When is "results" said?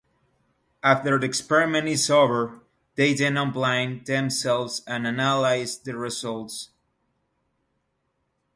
5.95-6.69